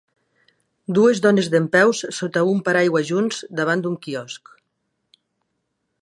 Dues 0.97 1.21
dones 1.25 1.49
dempeus 1.55 2.01
sota 2.21 2.43
un 2.53 2.63
paraigua 2.69 3.03
junts, 3.13 3.45
davant 3.61 3.85
d'un 3.85 4.03
quiosc. 4.07 4.55